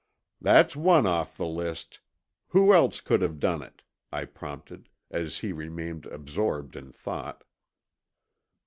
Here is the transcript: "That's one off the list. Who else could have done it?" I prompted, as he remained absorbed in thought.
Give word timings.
"That's 0.41 0.75
one 0.75 1.05
off 1.05 1.37
the 1.37 1.45
list. 1.45 1.99
Who 2.47 2.73
else 2.73 3.01
could 3.01 3.21
have 3.21 3.39
done 3.39 3.61
it?" 3.61 3.83
I 4.11 4.25
prompted, 4.25 4.89
as 5.11 5.37
he 5.41 5.51
remained 5.51 6.07
absorbed 6.07 6.75
in 6.75 6.91
thought. 6.91 7.43